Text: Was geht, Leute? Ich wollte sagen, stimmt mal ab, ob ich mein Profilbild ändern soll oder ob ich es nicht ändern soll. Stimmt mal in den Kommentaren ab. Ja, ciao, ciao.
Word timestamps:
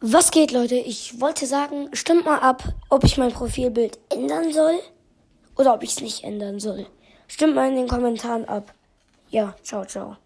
Was 0.00 0.30
geht, 0.30 0.52
Leute? 0.52 0.76
Ich 0.76 1.20
wollte 1.20 1.44
sagen, 1.46 1.88
stimmt 1.92 2.24
mal 2.24 2.38
ab, 2.38 2.62
ob 2.88 3.02
ich 3.02 3.18
mein 3.18 3.32
Profilbild 3.32 3.98
ändern 4.10 4.52
soll 4.52 4.78
oder 5.56 5.74
ob 5.74 5.82
ich 5.82 5.90
es 5.90 6.00
nicht 6.00 6.22
ändern 6.22 6.60
soll. 6.60 6.86
Stimmt 7.26 7.56
mal 7.56 7.68
in 7.68 7.74
den 7.74 7.88
Kommentaren 7.88 8.44
ab. 8.44 8.72
Ja, 9.28 9.56
ciao, 9.64 9.84
ciao. 9.84 10.16